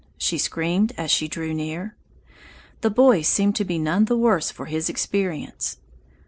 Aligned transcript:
she 0.17 0.39
screamed 0.39 0.93
as 0.97 1.11
she 1.11 1.27
drew 1.27 1.53
near. 1.53 1.95
The 2.81 2.89
boy 2.89 3.21
seemed 3.21 3.55
to 3.57 3.63
be 3.63 3.77
none 3.77 4.05
the 4.05 4.17
worse 4.17 4.49
for 4.49 4.65
his 4.65 4.89
experience. 4.89 5.77